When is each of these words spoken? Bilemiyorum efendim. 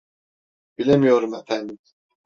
Bilemiyorum 0.77 1.33
efendim. 1.33 1.79